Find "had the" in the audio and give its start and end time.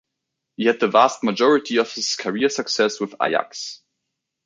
0.65-0.87